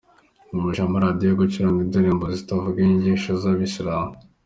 yabujije 0.49 0.81
amaradiyo 0.85 1.33
gucuranga 1.41 1.79
indirimbo 1.85 2.25
zitavuga 2.35 2.77
inyigisho 2.79 3.29
yacyisiramu 3.33 4.13